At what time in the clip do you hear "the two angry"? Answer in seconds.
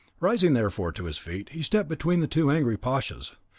2.21-2.75